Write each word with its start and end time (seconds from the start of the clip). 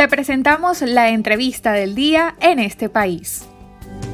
Te 0.00 0.08
presentamos 0.08 0.80
la 0.80 1.10
entrevista 1.10 1.72
del 1.72 1.94
día 1.94 2.34
en 2.40 2.58
este 2.58 2.88
país. 2.88 3.42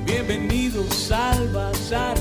Bienvenidos 0.05 1.13
al 1.13 1.49
Bazar. 1.53 2.17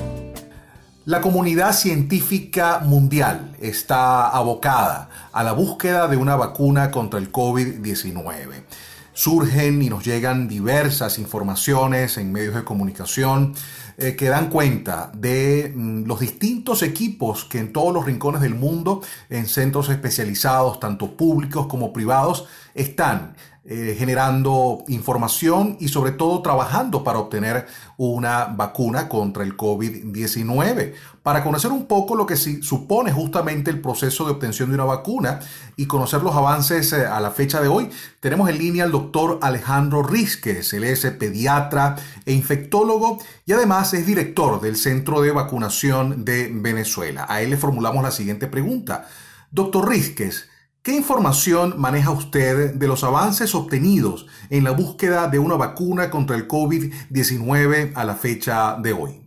La 1.05 1.19
comunidad 1.19 1.73
científica 1.73 2.81
mundial 2.85 3.55
está 3.59 4.29
abocada 4.29 5.09
a 5.31 5.43
la 5.43 5.53
búsqueda 5.53 6.07
de 6.07 6.15
una 6.15 6.35
vacuna 6.35 6.91
contra 6.91 7.19
el 7.19 7.31
COVID-19. 7.31 8.65
Surgen 9.13 9.81
y 9.81 9.89
nos 9.89 10.05
llegan 10.05 10.47
diversas 10.47 11.17
informaciones 11.17 12.19
en 12.19 12.31
medios 12.31 12.53
de 12.53 12.63
comunicación 12.63 13.55
eh, 13.97 14.15
que 14.15 14.27
dan 14.27 14.49
cuenta 14.49 15.09
de 15.15 15.71
mm, 15.73 16.03
los 16.03 16.19
distintos 16.19 16.83
equipos 16.83 17.45
que 17.45 17.59
en 17.59 17.73
todos 17.73 17.93
los 17.93 18.05
rincones 18.05 18.41
del 18.41 18.53
mundo, 18.53 19.01
en 19.29 19.47
centros 19.47 19.89
especializados, 19.89 20.79
tanto 20.79 21.15
públicos 21.15 21.65
como 21.65 21.93
privados, 21.93 22.45
están 22.75 23.35
eh, 23.67 23.95
generando 23.97 24.83
información 24.89 25.75
y 25.79 25.87
sobre 25.87 26.11
todo 26.11 26.43
trabajando 26.43 27.03
para 27.03 27.17
obtener 27.17 27.65
una 27.97 28.45
vacuna 28.45 29.09
contra 29.09 29.43
el 29.43 29.57
COVID-19. 29.57 30.93
Para 31.23 31.43
conocer 31.43 31.71
un 31.71 31.87
poco 31.87 32.15
lo 32.15 32.27
que 32.27 32.35
supone 32.35 33.11
justamente 33.11 33.71
el 33.71 33.81
proceso 33.81 34.23
de 34.25 34.33
obtención 34.33 34.69
de 34.69 34.75
una 34.75 34.83
vacuna 34.83 35.39
y 35.75 35.87
conocer 35.87 36.21
los 36.21 36.35
avances 36.35 36.93
eh, 36.93 37.07
a 37.07 37.19
la 37.19 37.31
fecha 37.31 37.59
de 37.59 37.67
hoy, 37.67 37.89
tenemos 38.19 38.47
en 38.51 38.59
línea 38.59 38.83
al 38.83 38.91
doctor 38.91 39.39
Alejandro 39.41 40.03
Rizquez. 40.03 40.71
Él 40.73 40.83
es 40.83 41.03
pediatra 41.03 41.95
e 42.23 42.33
infectólogo 42.33 43.17
y 43.47 43.53
además 43.53 43.95
es 43.95 44.05
director 44.05 44.61
del 44.61 44.75
Centro 44.75 45.21
de 45.21 45.31
Vacunación 45.31 46.23
de 46.23 46.51
Venezuela. 46.53 47.25
A 47.27 47.41
él 47.41 47.49
le 47.49 47.57
formulamos 47.57 48.03
la 48.03 48.11
siguiente 48.11 48.45
pregunta. 48.45 49.07
Doctor 49.49 49.89
Rizquez, 49.89 50.49
¿Qué 50.85 50.91
información 50.91 51.73
maneja 51.81 52.11
usted 52.11 52.75
de 52.75 52.87
los 52.87 53.03
avances 53.03 53.55
obtenidos 53.55 54.27
en 54.51 54.63
la 54.63 54.69
búsqueda 54.69 55.27
de 55.27 55.39
una 55.39 55.55
vacuna 55.55 56.11
contra 56.11 56.35
el 56.35 56.47
COVID-19 56.47 57.93
a 57.95 58.03
la 58.03 58.13
fecha 58.13 58.75
de 58.77 58.93
hoy? 58.93 59.19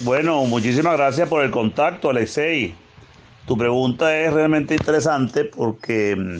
Bueno, 0.00 0.44
muchísimas 0.44 0.98
gracias 0.98 1.26
por 1.30 1.42
el 1.44 1.50
contacto, 1.50 2.10
Alexei. 2.10 2.74
Tu 3.46 3.56
pregunta 3.56 4.14
es 4.14 4.34
realmente 4.34 4.74
interesante 4.74 5.44
porque 5.44 6.14
mm, 6.14 6.38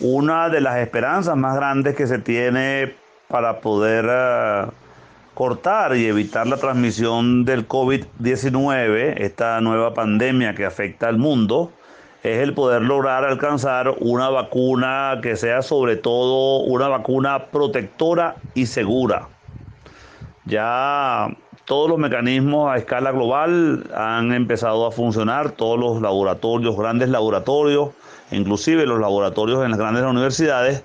una 0.00 0.48
de 0.48 0.62
las 0.62 0.78
esperanzas 0.78 1.36
más 1.36 1.56
grandes 1.56 1.94
que 1.94 2.06
se 2.06 2.20
tiene 2.20 2.96
para 3.28 3.60
poder 3.60 4.06
ah, 4.08 4.72
cortar 5.34 5.96
y 5.96 6.06
evitar 6.06 6.46
la 6.46 6.56
transmisión 6.56 7.44
del 7.44 7.66
COVID-19, 7.66 9.14
esta 9.18 9.60
nueva 9.60 9.94
pandemia 9.94 10.54
que 10.54 10.64
afecta 10.64 11.08
al 11.08 11.18
mundo, 11.18 11.72
es 12.22 12.38
el 12.38 12.52
poder 12.52 12.82
lograr 12.82 13.24
alcanzar 13.24 13.94
una 14.00 14.28
vacuna 14.28 15.20
que 15.22 15.36
sea 15.36 15.62
sobre 15.62 15.96
todo 15.96 16.60
una 16.64 16.88
vacuna 16.88 17.46
protectora 17.46 18.36
y 18.54 18.66
segura. 18.66 19.28
Ya 20.44 21.28
todos 21.64 21.88
los 21.88 21.98
mecanismos 21.98 22.70
a 22.70 22.76
escala 22.76 23.12
global 23.12 23.88
han 23.94 24.32
empezado 24.32 24.86
a 24.86 24.90
funcionar, 24.90 25.52
todos 25.52 25.78
los 25.78 26.02
laboratorios, 26.02 26.76
grandes 26.76 27.08
laboratorios, 27.08 27.90
inclusive 28.32 28.86
los 28.86 29.00
laboratorios 29.00 29.64
en 29.64 29.70
las 29.70 29.78
grandes 29.78 30.04
universidades, 30.04 30.82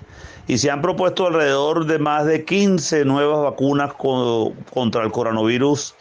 y 0.48 0.58
se 0.58 0.70
han 0.70 0.80
propuesto 0.80 1.26
alrededor 1.26 1.86
de 1.86 1.98
más 1.98 2.26
de 2.26 2.44
15 2.44 3.04
nuevas 3.04 3.42
vacunas 3.42 3.92
contra 3.94 5.02
el 5.02 5.10
coronavirus 5.10 5.94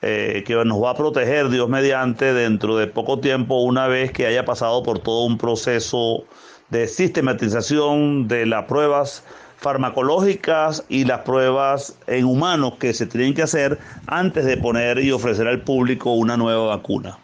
eh, 0.00 0.42
que 0.46 0.54
nos 0.64 0.82
va 0.82 0.90
a 0.90 0.96
proteger, 0.96 1.48
Dios 1.48 1.68
mediante, 1.68 2.32
dentro 2.32 2.76
de 2.76 2.86
poco 2.86 3.20
tiempo, 3.20 3.62
una 3.62 3.86
vez 3.86 4.10
que 4.10 4.26
haya 4.26 4.44
pasado 4.44 4.82
por 4.82 4.98
todo 4.98 5.24
un 5.24 5.38
proceso 5.38 6.24
de 6.70 6.88
sistematización 6.88 8.26
de 8.28 8.46
las 8.46 8.64
pruebas 8.64 9.24
farmacológicas 9.58 10.84
y 10.88 11.04
las 11.04 11.20
pruebas 11.20 11.96
en 12.08 12.24
humanos 12.24 12.74
que 12.80 12.94
se 12.94 13.06
tienen 13.06 13.34
que 13.34 13.42
hacer 13.42 13.78
antes 14.06 14.44
de 14.44 14.56
poner 14.56 14.98
y 14.98 15.12
ofrecer 15.12 15.46
al 15.46 15.60
público 15.60 16.14
una 16.14 16.36
nueva 16.36 16.76
vacuna. 16.76 17.18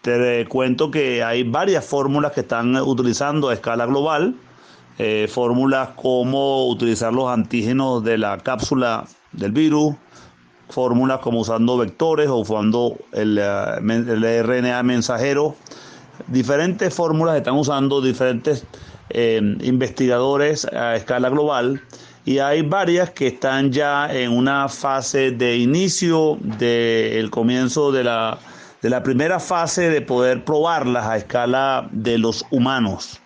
Te 0.00 0.46
cuento 0.48 0.90
que 0.90 1.22
hay 1.22 1.42
varias 1.42 1.84
fórmulas 1.84 2.32
que 2.32 2.40
están 2.40 2.74
utilizando 2.76 3.50
a 3.50 3.54
escala 3.54 3.84
global 3.84 4.34
eh, 4.98 5.26
fórmulas 5.28 5.90
como 5.96 6.68
utilizar 6.68 7.12
los 7.12 7.28
antígenos 7.28 8.04
de 8.04 8.18
la 8.18 8.38
cápsula 8.38 9.06
del 9.32 9.52
virus, 9.52 9.94
fórmulas 10.68 11.18
como 11.20 11.40
usando 11.40 11.78
vectores 11.78 12.28
o 12.28 12.36
usando 12.36 12.98
el, 13.12 13.38
eh, 13.38 14.42
RNA 14.42 14.82
mensajero. 14.82 15.56
Diferentes 16.26 16.94
fórmulas 16.94 17.36
están 17.36 17.54
usando 17.54 18.00
diferentes 18.00 18.64
eh, 19.10 19.40
investigadores 19.62 20.66
a 20.66 20.94
escala 20.96 21.30
global 21.30 21.82
y 22.24 22.38
hay 22.38 22.62
varias 22.62 23.10
que 23.10 23.28
están 23.28 23.72
ya 23.72 24.12
en 24.12 24.30
una 24.30 24.68
fase 24.68 25.32
de 25.32 25.56
inicio 25.56 26.38
del 26.40 27.30
comienzo 27.30 27.90
de 27.90 28.04
la, 28.04 28.38
de 28.82 28.90
la 28.90 29.02
primera 29.02 29.40
fase 29.40 29.88
de 29.88 30.02
poder 30.02 30.44
probarlas 30.44 31.06
a 31.06 31.16
escala 31.16 31.88
de 31.90 32.18
los 32.18 32.44
humanos. 32.50 33.21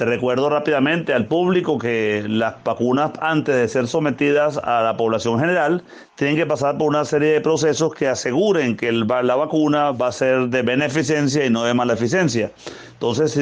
Te 0.00 0.06
recuerdo 0.06 0.48
rápidamente 0.48 1.12
al 1.12 1.26
público 1.26 1.78
que 1.78 2.24
las 2.26 2.54
vacunas, 2.64 3.10
antes 3.20 3.54
de 3.54 3.68
ser 3.68 3.86
sometidas 3.86 4.56
a 4.56 4.80
la 4.80 4.96
población 4.96 5.38
general, 5.38 5.82
tienen 6.14 6.36
que 6.36 6.46
pasar 6.46 6.78
por 6.78 6.88
una 6.88 7.04
serie 7.04 7.32
de 7.32 7.42
procesos 7.42 7.92
que 7.92 8.08
aseguren 8.08 8.78
que 8.78 8.92
la 8.92 9.36
vacuna 9.36 9.92
va 9.92 10.06
a 10.06 10.12
ser 10.12 10.48
de 10.48 10.62
beneficencia 10.62 11.44
y 11.44 11.50
no 11.50 11.64
de 11.64 11.74
maleficencia. 11.74 12.50
Entonces, 12.94 13.38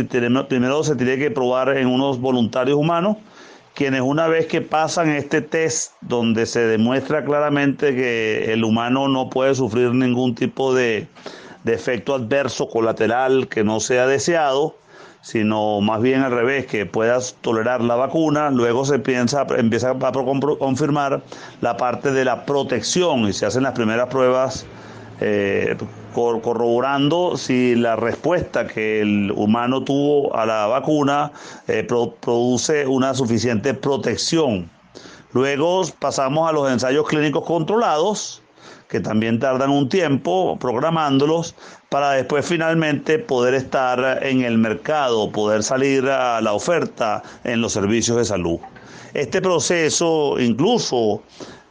primero 0.49 0.83
se 0.83 0.97
tiene 0.97 1.17
que 1.17 1.31
probar 1.31 1.77
en 1.77 1.87
unos 1.87 2.21
voluntarios 2.21 2.77
humanos, 2.77 3.19
quienes 3.75 4.01
una 4.01 4.27
vez 4.27 4.47
que 4.47 4.61
pasan 4.61 5.11
este 5.11 5.43
test 5.43 5.93
donde 6.01 6.45
se 6.45 6.67
demuestra 6.67 7.25
claramente 7.25 7.95
que 7.95 8.53
el 8.53 8.65
humano 8.65 9.07
no 9.07 9.31
puede 9.31 9.55
sufrir 9.55 9.95
ningún 9.95 10.35
tipo 10.35 10.75
de, 10.75 11.07
de 11.63 11.75
efecto 11.75 12.17
adverso 12.17 12.69
colateral 12.69 13.47
que 13.47 13.63
no 13.63 13.79
sea 13.79 14.09
deseado, 14.09 14.75
sino 15.29 15.83
más 15.83 16.01
bien 16.01 16.23
al 16.23 16.33
revés, 16.33 16.65
que 16.65 16.87
puedas 16.87 17.37
tolerar 17.43 17.83
la 17.83 17.97
vacuna, 17.97 18.51
luego 18.51 18.87
se 18.87 18.99
piensa, 18.99 19.47
empieza 19.59 19.91
a 19.91 20.13
confirmar 20.59 21.21
la 21.61 21.77
parte 21.77 22.13
de 22.13 22.25
la 22.25 22.47
protección 22.47 23.29
y 23.29 23.35
se 23.35 23.45
hacen 23.45 23.65
las 23.65 23.75
primeras 23.75 24.09
pruebas 24.09 24.65
eh, 25.21 25.77
corroborando 26.15 27.37
si 27.37 27.75
la 27.75 27.95
respuesta 27.97 28.67
que 28.67 29.03
el 29.03 29.31
humano 29.33 29.85
tuvo 29.85 30.35
a 30.35 30.47
la 30.47 30.67
vacuna 30.67 31.31
eh, 31.67 31.87
produce 31.87 32.87
una 32.87 33.13
suficiente 33.13 33.75
protección. 33.75 34.71
Luego 35.35 35.83
pasamos 35.99 36.49
a 36.49 36.53
los 36.53 36.73
ensayos 36.73 37.07
clínicos 37.07 37.45
controlados, 37.45 38.41
que 38.89 39.01
también 39.01 39.39
tardan 39.39 39.71
un 39.71 39.89
tiempo 39.89 40.59
programándolos 40.59 41.55
para 41.89 42.13
después 42.13 42.47
finalmente 42.47 43.19
poder 43.19 43.55
estar 43.55 44.25
en 44.25 44.43
el 44.43 44.59
mercado, 44.59 45.31
poder 45.31 45.63
salir 45.63 46.07
a 46.09 46.41
la 46.41 46.53
oferta 46.53 47.23
en 47.45 47.61
los 47.61 47.73
servicios 47.73 48.17
de 48.17 48.25
salud. 48.25 48.59
Este 49.15 49.41
proceso, 49.41 50.39
incluso 50.39 51.23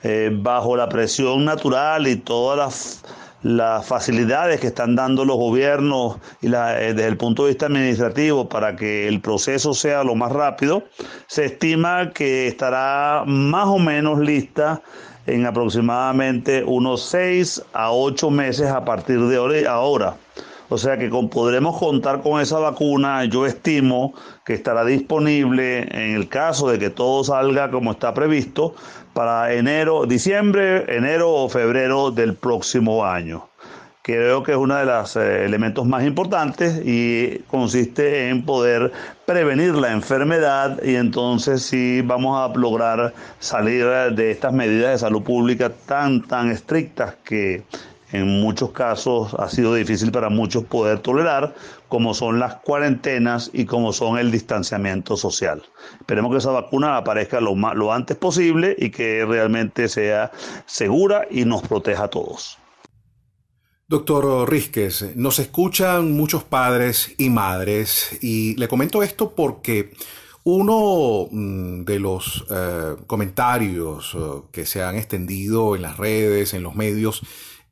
eh, 0.04 0.30
bajo 0.32 0.76
la 0.76 0.90
presión 0.90 1.46
natural 1.46 2.08
y 2.08 2.18
todas 2.18 3.02
las, 3.44 3.86
facilidades 3.86 4.60
que 4.60 4.68
están 4.68 4.96
dando 4.96 5.24
los 5.24 5.38
gobiernos 5.38 6.18
y 6.42 6.48
eh, 6.48 6.94
desde 6.94 7.08
el 7.08 7.16
punto 7.16 7.44
de 7.44 7.50
vista 7.50 7.68
administrativo 7.68 8.50
para 8.50 8.76
que 8.76 9.08
el 9.08 9.22
proceso 9.22 9.74
sea 9.74 10.04
lo 10.04 10.16
más 10.16 10.32
rápido, 10.32 10.84
se 11.28 11.46
estima 11.46 12.12
que 12.12 12.48
estará 12.48 13.24
más 13.26 13.68
o 13.68 13.80
menos 13.80 14.20
lista 14.20 14.82
en 15.28 15.46
aproximadamente 15.46 16.64
unos 16.66 17.04
6 17.10 17.64
a 17.74 17.92
8 17.92 18.32
meses 18.32 18.68
a 18.68 18.84
partir 18.84 19.20
de 19.20 19.68
ahora. 19.68 20.16
O 20.70 20.78
sea 20.78 20.98
que 20.98 21.10
podremos 21.10 21.78
contar 21.78 22.22
con 22.22 22.42
esa 22.42 22.60
vacuna, 22.60 23.24
yo 23.26 23.46
estimo 23.46 24.14
que 24.46 24.54
estará 24.54 24.84
disponible 24.84 25.84
en 25.84 26.16
el 26.16 26.28
caso 26.28 26.70
de 26.70 26.80
que 26.80 26.90
todo 26.90 27.24
salga 27.24 27.72
como 27.72 27.92
está 27.92 28.14
previsto 28.14 28.76
para 29.14 29.54
enero, 29.54 30.06
diciembre, 30.06 30.84
enero 30.94 31.32
o 31.32 31.48
febrero 31.50 32.12
del 32.12 32.34
próximo 32.34 33.06
año 33.06 33.48
creo 34.08 34.42
que 34.42 34.54
es 34.54 34.58
uno 34.58 34.74
de 34.78 34.86
los 34.86 35.18
eh, 35.18 35.44
elementos 35.44 35.86
más 35.86 36.06
importantes 36.06 36.82
y 36.86 37.40
consiste 37.48 38.30
en 38.30 38.46
poder 38.46 38.94
prevenir 39.26 39.76
la 39.76 39.92
enfermedad 39.92 40.82
y 40.82 40.96
entonces 40.96 41.64
sí 41.64 42.02
vamos 42.06 42.40
a 42.40 42.58
lograr 42.58 43.14
salir 43.40 43.86
de 44.16 44.32
estas 44.32 44.54
medidas 44.54 44.92
de 44.94 44.98
salud 45.00 45.24
pública 45.24 45.74
tan, 45.86 46.22
tan 46.22 46.50
estrictas 46.50 47.16
que 47.26 47.66
en 48.14 48.40
muchos 48.40 48.72
casos 48.72 49.34
ha 49.34 49.50
sido 49.50 49.76
difícil 49.76 50.10
para 50.10 50.30
muchos 50.30 50.64
poder 50.64 51.00
tolerar, 51.00 51.54
como 51.90 52.14
son 52.14 52.40
las 52.40 52.56
cuarentenas 52.56 53.50
y 53.52 53.66
como 53.66 53.92
son 53.92 54.18
el 54.18 54.32
distanciamiento 54.32 55.18
social. 55.18 55.62
Esperemos 56.00 56.32
que 56.32 56.38
esa 56.38 56.52
vacuna 56.52 56.96
aparezca 56.96 57.42
lo, 57.42 57.56
lo 57.74 57.92
antes 57.92 58.16
posible 58.16 58.74
y 58.80 58.90
que 58.90 59.26
realmente 59.26 59.90
sea 59.90 60.32
segura 60.66 61.28
y 61.30 61.44
nos 61.44 61.62
proteja 61.64 62.06
a 62.06 62.08
todos. 62.08 62.58
Doctor 63.90 64.50
Rizquez, 64.50 65.16
nos 65.16 65.40
escuchan 65.40 66.12
muchos 66.12 66.44
padres 66.44 67.16
y 67.18 67.30
madres 67.30 68.18
y 68.22 68.54
le 68.56 68.68
comento 68.68 69.02
esto 69.02 69.32
porque 69.34 69.94
uno 70.44 71.30
mm, 71.32 71.86
de 71.86 71.98
los 71.98 72.46
eh, 72.52 72.98
comentarios 73.08 74.14
eh, 74.14 74.42
que 74.52 74.66
se 74.66 74.84
han 74.84 74.98
extendido 74.98 75.74
en 75.78 75.84
las 75.84 75.96
redes, 75.96 76.54
en 76.54 76.64
los 76.64 76.76
medios, 76.76 77.22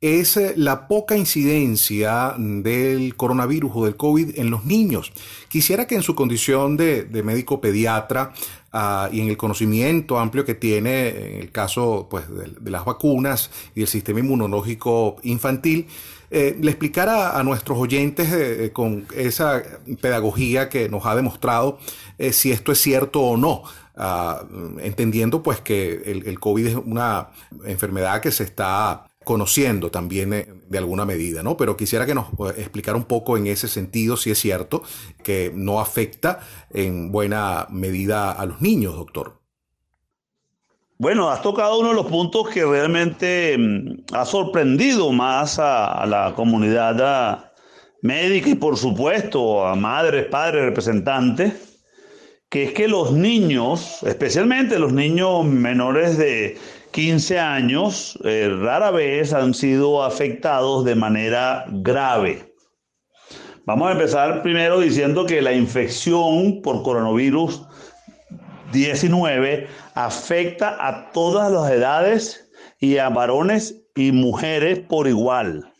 es 0.00 0.36
eh, 0.36 0.54
la 0.56 0.88
poca 0.88 1.16
incidencia 1.16 2.34
del 2.38 3.16
coronavirus 3.16 3.72
o 3.74 3.84
del 3.84 3.96
COVID 3.96 4.38
en 4.38 4.50
los 4.50 4.64
niños. 4.64 5.12
Quisiera 5.48 5.86
que 5.86 5.96
en 5.96 6.02
su 6.02 6.14
condición 6.14 6.76
de, 6.76 7.06
médico 7.24 7.60
pediatra 7.60 8.32
ah, 8.76 9.08
y 9.10 9.20
en 9.20 9.28
el 9.28 9.36
conocimiento 9.36 10.18
amplio 10.18 10.44
que 10.44 10.54
tiene 10.54 11.08
en 11.08 11.42
el 11.42 11.50
caso 11.50 12.06
pues, 12.10 12.24
de, 12.28 12.70
las 12.70 12.84
vacunas 12.84 13.50
y 13.74 13.82
el 13.82 13.88
sistema 13.88 14.20
inmunológico 14.20 15.16
infantil, 15.22 15.86
le 16.28 16.70
explicara 16.70 17.38
a 17.38 17.44
nuestros 17.44 17.78
oyentes 17.78 18.72
con 18.72 19.06
esa 19.14 19.62
pedagogía 20.00 20.68
que 20.68 20.88
nos 20.88 21.06
ha 21.06 21.14
demostrado 21.14 21.78
eh, 22.18 22.32
si 22.32 22.52
esto 22.52 22.72
es 22.72 22.80
cierto 22.80 23.20
o 23.20 23.36
no. 23.36 23.62
Ah, 23.98 24.44
entendiendo 24.82 25.42
pues 25.42 25.62
que 25.62 26.02
el, 26.04 26.38
COVID 26.38 26.66
es 26.66 26.74
una 26.74 27.28
enfermedad 27.64 28.20
que 28.20 28.30
se 28.30 28.44
está 28.44 29.05
conociendo 29.26 29.90
también 29.90 30.32
eh, 30.32 30.46
de 30.68 30.78
alguna 30.78 31.04
medida, 31.04 31.42
¿no? 31.42 31.56
Pero 31.56 31.76
quisiera 31.76 32.06
que 32.06 32.14
nos 32.14 32.26
eh, 32.28 32.54
explicara 32.58 32.96
un 32.96 33.06
poco 33.06 33.36
en 33.36 33.48
ese 33.48 33.66
sentido 33.66 34.16
si 34.16 34.30
es 34.30 34.38
cierto 34.38 34.84
que 35.24 35.50
no 35.52 35.80
afecta 35.80 36.38
en 36.70 37.10
buena 37.10 37.66
medida 37.68 38.30
a 38.30 38.46
los 38.46 38.60
niños, 38.60 38.94
doctor. 38.94 39.40
Bueno, 40.98 41.28
has 41.28 41.42
tocado 41.42 41.80
uno 41.80 41.88
de 41.88 41.96
los 41.96 42.06
puntos 42.06 42.48
que 42.50 42.64
realmente 42.64 43.58
mm, 43.58 44.14
ha 44.14 44.24
sorprendido 44.24 45.10
más 45.10 45.58
a, 45.58 46.06
la 46.06 46.32
comunidad 46.36 46.96
ah, 47.00 47.52
médica 48.02 48.50
y 48.50 48.54
por 48.54 48.76
supuesto 48.76 49.66
a 49.66 49.74
madres, 49.74 50.26
padres, 50.26 50.66
representantes 50.66 51.75
que 52.48 52.64
es 52.64 52.72
que 52.72 52.88
los 52.88 53.12
niños, 53.12 54.02
especialmente 54.04 54.78
los 54.78 54.92
niños 54.92 55.44
menores 55.44 56.16
de 56.16 56.56
15 56.92 57.38
años, 57.38 58.18
eh, 58.24 58.48
rara 58.60 58.90
vez 58.90 59.32
han 59.32 59.52
sido 59.52 60.02
afectados 60.02 60.84
de 60.84 60.94
manera 60.94 61.64
grave. 61.68 62.54
Vamos 63.66 63.88
a 63.88 63.92
empezar 63.92 64.42
primero 64.42 64.78
diciendo 64.78 65.26
que 65.26 65.42
la 65.42 65.52
infección 65.52 66.62
por 66.62 66.84
coronavirus 66.84 67.66
19 68.72 69.66
afecta 69.94 70.76
a 70.86 71.10
todas 71.10 71.50
las 71.50 71.70
edades 71.70 72.48
y 72.78 72.98
a 72.98 73.08
varones 73.08 73.82
y 73.96 74.12
mujeres 74.12 74.80
por 74.80 75.08
igual. 75.08 75.72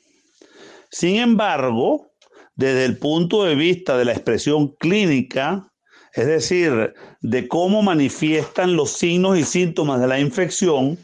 Sin 0.91 1.17
embargo, 1.17 2.11
desde 2.57 2.87
el 2.87 2.99
punto 2.99 3.45
de 3.45 3.55
vista 3.55 3.97
de 3.97 4.07
la 4.07 4.13
expresión 4.13 4.75
clínica, 4.79 5.73
es 6.17 6.27
decir, 6.27 6.95
de 7.21 7.49
cómo 7.49 7.83
manifiestan 7.83 8.75
los 8.75 8.93
signos 8.93 9.39
y 9.39 9.45
síntomas 9.45 10.01
de 10.01 10.07
la 10.07 10.19
infección, 10.19 10.99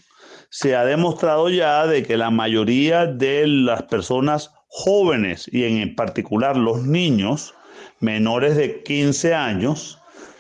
se 0.49 0.75
ha 0.75 0.85
demostrado 0.85 1.49
ya 1.49 1.87
de 1.87 2.03
que 2.03 2.17
la 2.17 2.31
mayoría 2.31 3.06
de 3.06 3.47
las 3.47 3.82
personas 3.85 4.50
jóvenes 4.69 5.49
y 5.53 5.64
en 5.64 5.94
particular 5.94 6.56
los 6.56 6.82
niños 6.82 7.55
menores 8.00 8.56
de 8.56 8.82
15 8.82 9.35
años 9.35 9.99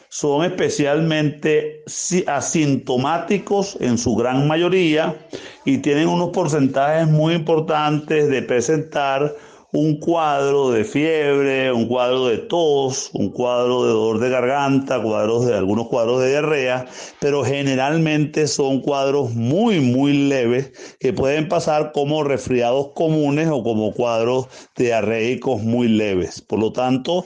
son 0.08 0.44
especialmente 0.44 1.82
asintomáticos 2.26 3.78
en 3.80 3.96
su 3.96 4.14
gran 4.14 4.46
mayoría 4.46 5.16
y 5.64 5.78
tienen 5.78 6.08
unos 6.08 6.30
porcentajes 6.30 7.08
muy 7.08 7.34
importantes 7.34 8.28
de 8.28 8.42
presentar 8.42 9.34
un 9.72 9.98
cuadro 9.98 10.70
de 10.70 10.84
fiebre, 10.84 11.72
un 11.72 11.86
cuadro 11.86 12.26
de 12.26 12.36
tos, 12.36 13.10
un 13.14 13.30
cuadro 13.30 13.84
de 13.84 13.92
dolor 13.92 14.18
de 14.20 14.28
garganta, 14.28 15.02
cuadros 15.02 15.46
de 15.46 15.54
algunos 15.54 15.88
cuadros 15.88 16.20
de 16.20 16.28
diarrea, 16.28 16.86
pero 17.20 17.42
generalmente 17.42 18.46
son 18.46 18.82
cuadros 18.82 19.34
muy 19.34 19.80
muy 19.80 20.12
leves 20.12 20.72
que 21.00 21.14
pueden 21.14 21.48
pasar 21.48 21.92
como 21.92 22.22
resfriados 22.22 22.88
comunes 22.94 23.48
o 23.50 23.62
como 23.62 23.94
cuadros 23.94 24.46
diarreicos 24.76 25.62
muy 25.62 25.88
leves. 25.88 26.42
Por 26.42 26.58
lo 26.58 26.72
tanto, 26.72 27.24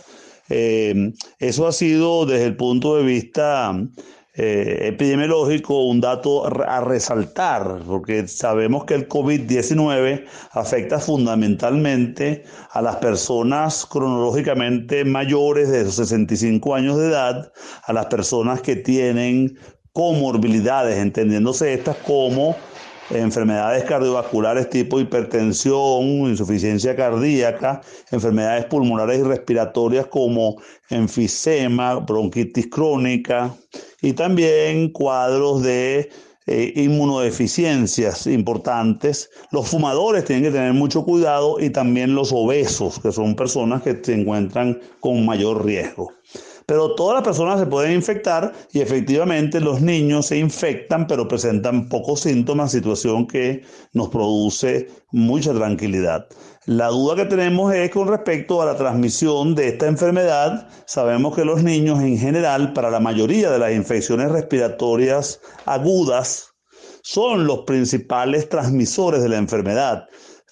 eh, 0.49 1.13
eso 1.41 1.67
ha 1.67 1.73
sido 1.73 2.27
desde 2.27 2.45
el 2.45 2.57
punto 2.57 2.97
de 2.97 3.03
vista 3.03 3.77
eh, 4.39 4.89
epidemiológico 4.89 5.87
un 5.87 6.03
dato 6.03 6.45
a 6.47 6.81
resaltar, 6.83 7.81
porque 7.87 8.29
sabemos 8.29 8.85
que 8.85 8.93
el 8.93 9.09
COVID-19 9.09 10.27
afecta 10.51 10.99
fundamentalmente 10.99 12.45
a 12.71 12.83
las 12.83 12.97
personas 12.97 13.87
cronológicamente 13.87 15.07
mayores 15.07 15.71
de 15.71 15.91
65 15.91 16.75
años 16.75 16.99
de 16.99 17.09
edad, 17.09 17.51
a 17.85 17.93
las 17.95 18.07
personas 18.07 18.61
que 18.61 18.77
tienen 18.77 19.59
comorbilidades, 19.95 20.99
entendiéndose 20.99 21.73
estas 21.73 21.97
como 21.97 22.57
enfermedades 23.11 23.85
cardiovasculares 23.85 24.69
tipo 24.69 25.01
hipertensión, 25.01 26.29
insuficiencia 26.29 26.95
cardíaca, 26.95 27.81
enfermedades 28.11 28.67
pulmonares 28.67 29.21
y 29.21 29.23
respiratorias 29.23 30.07
como 30.09 30.61
enfisema, 30.91 31.95
bronquitis 31.95 32.67
crónica 32.69 33.55
y 34.07 34.13
también 34.13 34.91
cuadros 34.91 35.65
de 35.65 36.11
eh, 36.47 36.73
inmunodeficiencias 36.77 38.29
importantes. 38.29 39.29
Los 39.51 39.69
fumadores 39.69 40.25
tienen 40.25 40.45
que 40.45 40.53
tener 40.53 40.73
mucho 40.75 41.05
cuidado 41.05 41.59
y 41.59 41.71
también 41.71 42.15
los 42.15 42.31
obesos, 42.33 43.01
que 43.01 43.11
son 43.11 43.35
personas 43.35 43.83
que 43.83 43.99
se 44.01 44.15
encuentran 44.15 44.81
con 45.01 45.27
mayor 45.27 45.65
riesgo. 45.65 46.13
Pero 46.67 46.97
todas 46.97 47.15
las 47.15 47.23
personas 47.23 47.61
se 47.61 47.67
pueden 47.67 47.93
infectar 47.93 48.53
y 48.73 48.81
efectivamente 48.81 49.61
los 49.61 49.81
niños 49.81 50.27
se 50.27 50.39
infectan, 50.39 51.07
pero 51.07 51.29
presentan 51.29 51.89
pocos 51.89 52.21
síntomas, 52.21 52.73
situación 52.73 53.29
que 53.29 53.63
nos 53.93 54.09
produce 54.09 54.89
mucha 55.13 55.55
tranquilidad. 55.55 56.27
La 56.65 56.89
duda 56.89 57.15
que 57.15 57.27
tenemos 57.27 57.73
es 57.73 57.93
con 57.93 58.09
respecto 58.09 58.61
a 58.61 58.67
la 58.67 58.77
transmisión 58.77 59.55
de 59.55 59.69
esta 59.69 59.87
enfermedad. 59.87 60.67
Sabemos 60.87 61.37
que 61.37 61.45
los 61.45 61.63
niños 61.63 62.01
en 62.01 62.19
general, 62.19 62.73
para 62.73 62.91
la 62.91 62.99
mayoría 62.99 63.53
de 63.53 63.61
las 63.61 63.73
infecciones 63.73 64.33
respiratorias 64.33 65.41
agudas, 65.67 66.49
son 67.03 67.47
los 67.47 67.61
principales 67.61 68.49
transmisores 68.49 69.23
de 69.23 69.29
la 69.29 69.37
enfermedad. 69.37 70.07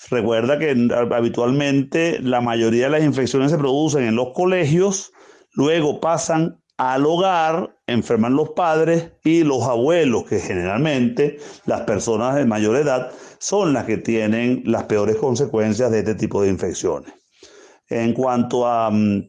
Recuerda 0.08 0.61
que 0.61 0.76
habitualmente 1.12 2.20
la 2.20 2.40
mayoría 2.40 2.84
de 2.84 2.90
las 2.90 3.02
infecciones 3.02 3.50
se 3.50 3.58
producen 3.58 4.05
en 4.05 4.14
los 4.14 4.28
colegios 4.32 5.13
luego 5.54 6.00
pasan 6.00 6.60
al 6.76 7.06
hogar, 7.06 7.76
enferman 7.87 8.34
los 8.34 8.50
padres 8.50 9.12
y 9.23 9.44
los 9.44 9.62
abuelos, 9.62 10.25
que 10.25 10.40
generalmente 10.40 11.38
las 11.66 11.82
personas 11.82 12.34
de 12.34 12.44
mayor 12.44 12.76
edad 12.76 13.11
son 13.38 13.73
las 13.73 13.84
que 13.84 13.99
tienen 13.99 14.62
las 14.64 14.84
peores 14.84 15.16
consecuencias 15.16 15.90
de 15.90 16.00
este 16.00 16.14
tipo 16.16 16.42
de 16.42 16.49
infecciones. 16.49 17.12
En 17.88 18.12
cuanto 18.12 18.66
a, 18.66 18.90
mm, 18.90 19.28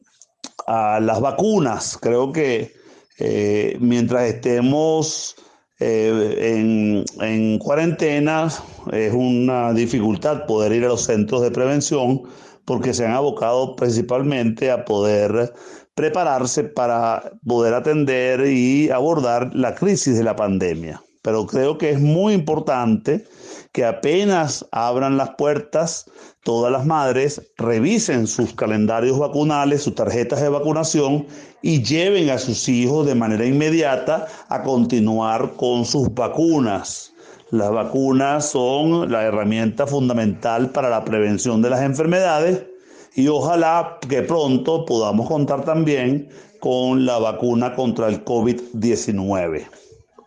las 0.67 1.21
vacunas, 1.21 1.97
creo 2.01 2.31
que 2.31 2.73
eh, 3.19 3.77
mientras 3.79 4.23
estemos 4.23 5.35
eh, 5.79 6.55
en, 6.57 7.05
en 7.21 7.59
cuarentena 7.59 8.47
es 8.91 9.13
una 9.13 9.73
dificultad 9.73 10.45
poder 10.47 10.71
ir 10.71 10.85
a 10.85 10.87
los 10.87 11.03
centros 11.03 11.41
de 11.41 11.51
prevención 11.51 12.23
porque 12.65 12.93
se 12.93 13.05
han 13.05 13.11
abocado 13.11 13.75
principalmente 13.75 14.71
a 14.71 14.85
poder 14.85 15.53
prepararse 15.95 16.65
para 16.65 17.31
poder 17.47 17.73
atender 17.73 18.45
y 18.47 18.89
abordar 18.89 19.55
la 19.55 19.73
crisis 19.73 20.17
de 20.17 20.23
la 20.23 20.35
pandemia. 20.35 21.01
Pero 21.21 21.47
creo 21.47 21.77
que 21.79 21.89
es 21.89 21.99
muy 21.99 22.33
importante 22.33 23.25
que 23.71 23.83
apenas 23.83 24.65
abran 24.71 25.17
las 25.17 25.31
puertas, 25.31 26.05
todas 26.43 26.71
las 26.71 26.85
madres 26.85 27.41
revisen 27.57 28.27
sus 28.27 28.53
calendarios 28.53 29.17
vacunales, 29.17 29.83
sus 29.83 29.95
tarjetas 29.95 30.41
de 30.41 30.49
vacunación 30.49 31.25
y 31.63 31.81
lleven 31.81 32.29
a 32.29 32.37
sus 32.37 32.69
hijos 32.69 33.07
de 33.07 33.15
manera 33.15 33.45
inmediata 33.45 34.27
a 34.49 34.61
continuar 34.61 35.53
con 35.55 35.85
sus 35.85 36.13
vacunas. 36.13 37.11
Las 37.49 37.71
vacunas 37.71 38.49
son 38.49 39.11
la 39.11 39.23
herramienta 39.23 39.87
fundamental 39.87 40.69
para 40.69 40.89
la 40.89 41.03
prevención 41.03 41.61
de 41.61 41.69
las 41.71 41.81
enfermedades 41.81 42.65
y 43.15 43.27
ojalá 43.27 43.97
que 44.07 44.21
pronto 44.21 44.85
podamos 44.85 45.27
contar 45.27 45.63
también 45.63 46.29
con 46.59 47.05
la 47.05 47.17
vacuna 47.17 47.73
contra 47.73 48.09
el 48.09 48.23
COVID-19. 48.25 49.65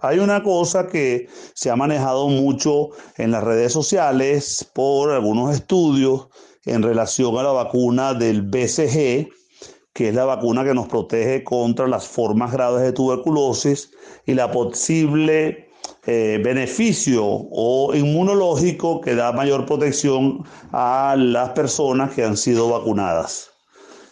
Hay 0.00 0.18
una 0.20 0.42
cosa 0.42 0.86
que 0.86 1.28
se 1.54 1.70
ha 1.70 1.76
manejado 1.76 2.28
mucho 2.28 2.90
en 3.16 3.32
las 3.32 3.44
redes 3.44 3.72
sociales 3.72 4.68
por 4.72 5.10
algunos 5.10 5.54
estudios 5.54 6.28
en 6.64 6.82
relación 6.82 7.36
a 7.36 7.42
la 7.42 7.52
vacuna 7.52 8.14
del 8.14 8.42
BCG, 8.42 9.28
que 9.92 10.08
es 10.08 10.14
la 10.14 10.24
vacuna 10.24 10.64
que 10.64 10.74
nos 10.74 10.86
protege 10.86 11.42
contra 11.42 11.88
las 11.88 12.06
formas 12.06 12.52
graves 12.52 12.82
de 12.82 12.92
tuberculosis 12.92 13.90
y 14.24 14.34
la 14.34 14.50
posible 14.50 15.67
eh, 16.10 16.40
beneficio 16.42 17.22
o 17.22 17.94
inmunológico 17.94 19.02
que 19.02 19.14
da 19.14 19.30
mayor 19.30 19.66
protección 19.66 20.42
a 20.72 21.14
las 21.18 21.50
personas 21.50 22.14
que 22.14 22.24
han 22.24 22.38
sido 22.38 22.70
vacunadas. 22.70 23.50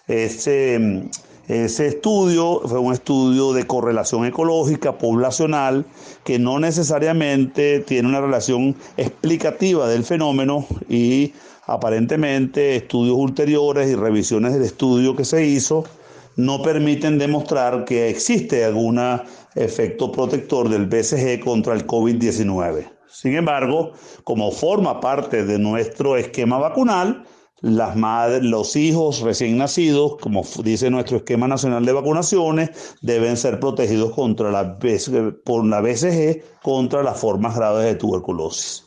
Ese, 0.06 1.08
ese 1.48 1.86
estudio 1.86 2.60
fue 2.66 2.80
un 2.80 2.92
estudio 2.92 3.54
de 3.54 3.66
correlación 3.66 4.26
ecológica 4.26 4.98
poblacional 4.98 5.86
que 6.22 6.38
no 6.38 6.60
necesariamente 6.60 7.80
tiene 7.80 8.10
una 8.10 8.20
relación 8.20 8.76
explicativa 8.98 9.88
del 9.88 10.04
fenómeno 10.04 10.66
y 10.90 11.32
aparentemente 11.64 12.76
estudios 12.76 13.16
ulteriores 13.16 13.88
y 13.88 13.94
revisiones 13.94 14.52
del 14.52 14.64
estudio 14.64 15.16
que 15.16 15.24
se 15.24 15.46
hizo 15.46 15.84
no 16.36 16.62
permiten 16.62 17.18
demostrar 17.18 17.84
que 17.84 18.08
existe 18.08 18.64
algún 18.64 19.00
efecto 19.54 20.12
protector 20.12 20.68
del 20.68 20.86
BCG 20.86 21.40
contra 21.42 21.74
el 21.74 21.86
COVID-19. 21.86 22.86
Sin 23.08 23.34
embargo, 23.34 23.92
como 24.24 24.52
forma 24.52 25.00
parte 25.00 25.44
de 25.44 25.58
nuestro 25.58 26.16
esquema 26.16 26.58
vacunal, 26.58 27.24
los 27.62 28.76
hijos 28.76 29.20
recién 29.20 29.56
nacidos, 29.56 30.18
como 30.20 30.44
dice 30.62 30.90
nuestro 30.90 31.16
esquema 31.16 31.48
nacional 31.48 31.86
de 31.86 31.92
vacunaciones, 31.92 32.96
deben 33.00 33.38
ser 33.38 33.58
protegidos 33.58 34.12
contra 34.12 34.78
por 35.44 35.64
la 35.64 35.80
BCG 35.80 36.42
contra 36.62 37.02
las 37.02 37.18
formas 37.18 37.56
graves 37.56 37.84
de 37.86 37.94
tuberculosis. 37.94 38.84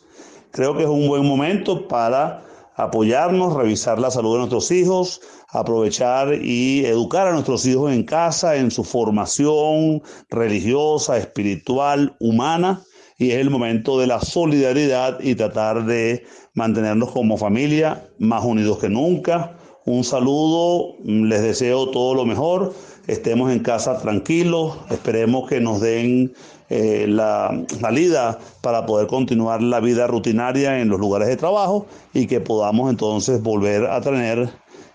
Creo 0.52 0.78
que 0.78 0.84
es 0.84 0.90
un 0.90 1.08
buen 1.08 1.26
momento 1.26 1.88
para 1.88 2.44
apoyarnos, 2.80 3.56
revisar 3.56 4.00
la 4.00 4.10
salud 4.10 4.34
de 4.34 4.38
nuestros 4.40 4.72
hijos, 4.72 5.22
aprovechar 5.50 6.34
y 6.34 6.86
educar 6.86 7.28
a 7.28 7.34
nuestros 7.34 7.66
hijos 7.66 7.92
en 7.92 8.04
casa, 8.04 8.56
en 8.56 8.72
su 8.72 8.84
formación 8.84 10.02
religiosa, 10.30 11.18
espiritual, 11.18 12.16
humana. 12.20 12.84
Y 13.18 13.32
es 13.32 13.40
el 13.40 13.50
momento 13.50 14.00
de 14.00 14.08
la 14.08 14.22
solidaridad 14.22 15.20
y 15.20 15.36
tratar 15.36 15.86
de 15.86 16.26
mantenernos 16.54 17.12
como 17.12 17.38
familia 17.38 18.08
más 18.18 18.46
unidos 18.46 18.80
que 18.80 18.88
nunca. 18.88 19.59
Un 19.86 20.04
saludo, 20.04 20.96
les 21.04 21.42
deseo 21.42 21.90
todo 21.90 22.14
lo 22.14 22.26
mejor, 22.26 22.74
estemos 23.08 23.52
en 23.52 23.60
casa 23.60 23.98
tranquilos, 23.98 24.78
esperemos 24.92 25.50
que 25.50 25.60
nos 25.60 25.82
den 25.82 26.34
eh, 26.70 27.06
la 27.08 27.66
salida 27.80 28.38
para 28.62 28.86
poder 28.86 29.08
continuar 29.08 29.64
la 29.64 29.80
vida 29.80 30.06
rutinaria 30.06 30.80
en 30.80 30.90
los 30.90 31.00
lugares 31.00 31.28
de 31.28 31.38
trabajo 31.38 31.88
y 32.14 32.28
que 32.28 32.40
podamos 32.40 32.90
entonces 32.90 33.42
volver 33.42 33.86
a 33.86 34.02
tener 34.02 34.50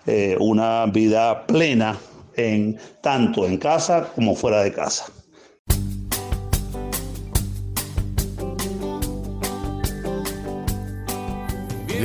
eh, 0.05 0.37
una 0.39 0.85
vida 0.85 1.45
plena 1.47 1.97
en 2.37 2.77
tanto 3.01 3.45
en 3.45 3.57
casa 3.57 4.09
como 4.15 4.35
fuera 4.35 4.61
de 4.61 4.71
casa. 4.71 5.05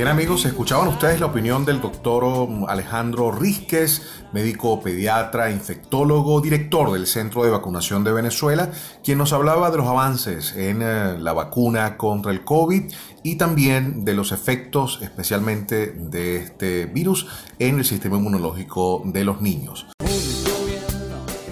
Bien 0.01 0.09
amigos, 0.09 0.45
escuchaban 0.45 0.87
ustedes 0.87 1.19
la 1.19 1.27
opinión 1.27 1.63
del 1.63 1.79
doctor 1.79 2.25
Alejandro 2.67 3.31
Rísquez, 3.31 4.01
médico 4.33 4.81
pediatra, 4.81 5.51
infectólogo, 5.51 6.41
director 6.41 6.91
del 6.91 7.05
Centro 7.05 7.43
de 7.43 7.51
Vacunación 7.51 8.03
de 8.03 8.11
Venezuela, 8.11 8.71
quien 9.03 9.19
nos 9.19 9.31
hablaba 9.31 9.69
de 9.69 9.77
los 9.77 9.85
avances 9.85 10.55
en 10.55 10.81
eh, 10.81 11.19
la 11.19 11.33
vacuna 11.33 11.97
contra 11.97 12.31
el 12.31 12.43
COVID 12.43 12.91
y 13.21 13.35
también 13.35 14.03
de 14.03 14.15
los 14.15 14.31
efectos 14.31 14.97
especialmente 15.03 15.91
de 15.95 16.37
este 16.37 16.87
virus 16.87 17.27
en 17.59 17.77
el 17.77 17.85
sistema 17.85 18.17
inmunológico 18.17 19.03
de 19.05 19.23
los 19.23 19.39
niños. 19.39 19.85